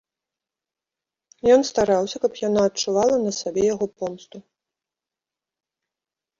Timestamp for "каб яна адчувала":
2.25-3.15